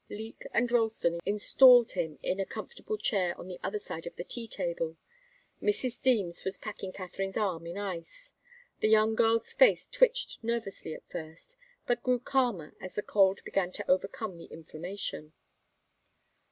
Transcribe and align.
Leek 0.09 0.47
and 0.51 0.71
Ralston 0.71 1.19
installed 1.27 1.91
him 1.91 2.17
in 2.23 2.39
a 2.39 2.45
comfortable 2.47 2.97
chair 2.97 3.37
on 3.37 3.47
the 3.47 3.59
other 3.61 3.77
side 3.77 4.07
of 4.07 4.15
the 4.15 4.23
tea 4.23 4.47
table. 4.47 4.97
Mrs. 5.61 6.01
Deems 6.01 6.43
was 6.43 6.57
packing 6.57 6.91
Katharine's 6.91 7.37
arm 7.37 7.67
in 7.67 7.77
ice. 7.77 8.33
The 8.79 8.89
young 8.89 9.13
girl's 9.13 9.53
face 9.53 9.85
twitched 9.85 10.43
nervously 10.43 10.95
at 10.95 11.07
first, 11.11 11.55
but 11.85 12.01
grew 12.01 12.19
calmer 12.19 12.73
as 12.81 12.95
the 12.95 13.03
cold 13.03 13.43
began 13.45 13.71
to 13.73 13.87
overcome 13.91 14.37
the 14.39 14.45
inflammation. 14.45 15.33